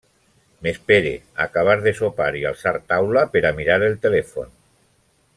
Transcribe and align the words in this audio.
M’espere 0.67 1.11
a 1.35 1.43
acabar 1.45 1.75
de 1.83 1.93
sopar 1.99 2.29
i 2.39 2.41
alçar 2.51 2.73
taula 2.93 3.25
per 3.35 3.43
a 3.51 3.55
mirar 3.61 3.77
el 3.89 3.99
telèfon. 4.07 4.49